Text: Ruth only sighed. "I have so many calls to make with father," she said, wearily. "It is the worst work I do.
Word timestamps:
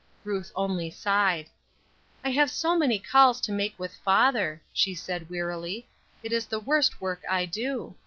Ruth 0.23 0.51
only 0.55 0.89
sighed. 0.89 1.47
"I 2.23 2.31
have 2.31 2.49
so 2.49 2.75
many 2.75 2.97
calls 2.97 3.39
to 3.41 3.51
make 3.51 3.77
with 3.77 3.93
father," 3.97 4.59
she 4.73 4.95
said, 4.95 5.29
wearily. 5.29 5.87
"It 6.23 6.33
is 6.33 6.47
the 6.47 6.59
worst 6.59 6.99
work 6.99 7.21
I 7.29 7.45
do. 7.45 7.93